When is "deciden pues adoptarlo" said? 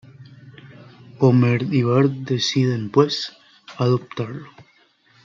2.21-4.49